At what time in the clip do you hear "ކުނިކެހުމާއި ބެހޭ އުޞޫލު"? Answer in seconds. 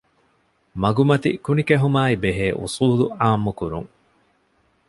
1.45-3.05